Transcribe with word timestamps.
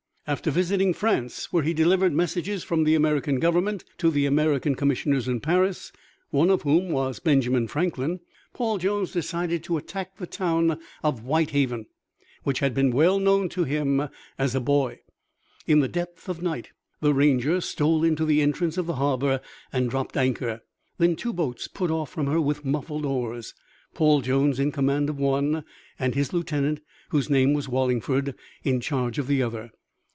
After 0.27 0.49
visiting 0.51 0.93
France, 0.93 1.51
where 1.51 1.63
he 1.63 1.73
delivered 1.73 2.13
messages 2.13 2.63
from 2.63 2.85
the 2.85 2.95
American 2.95 3.37
Government 3.37 3.83
to 3.97 4.09
the 4.09 4.25
American 4.25 4.75
Commissioners 4.75 5.27
in 5.27 5.41
Paris, 5.41 5.91
one 6.29 6.49
of 6.49 6.61
whom 6.61 6.87
was 6.89 7.19
Benjamin 7.19 7.67
Franklin, 7.67 8.21
Paul 8.53 8.77
Jones 8.77 9.11
decided 9.11 9.61
to 9.65 9.75
attack 9.75 10.15
the 10.15 10.27
town 10.27 10.79
of 11.03 11.19
Whitehaven, 11.25 11.87
which 12.43 12.59
had 12.59 12.73
been 12.73 12.91
well 12.91 13.19
known 13.19 13.49
to 13.49 13.65
him 13.65 14.07
as 14.37 14.55
a 14.55 14.61
boy. 14.61 14.99
In 15.67 15.81
the 15.81 15.89
depth 15.89 16.29
of 16.29 16.41
night 16.41 16.69
the 17.01 17.13
Ranger 17.13 17.59
stole 17.59 18.01
into 18.05 18.23
the 18.23 18.41
entrance 18.41 18.77
of 18.77 18.85
the 18.85 18.95
harbor 18.95 19.41
and 19.73 19.89
dropped 19.89 20.15
anchor. 20.15 20.61
Then 20.97 21.17
two 21.17 21.33
boats 21.33 21.67
put 21.67 21.91
off 21.91 22.09
from 22.09 22.27
her 22.27 22.39
with 22.39 22.63
muffled 22.63 23.05
oars, 23.05 23.53
Paul 23.93 24.21
Jones 24.21 24.61
in 24.61 24.71
command 24.71 25.09
of 25.09 25.17
one 25.19 25.65
and 25.99 26.15
his 26.15 26.31
lieutenant, 26.31 26.79
whose 27.09 27.29
name 27.29 27.53
was 27.53 27.67
Wallingford, 27.67 28.33
in 28.63 28.79
charge 28.79 29.17
of 29.19 29.27
the 29.27 29.43
other. 29.43 29.71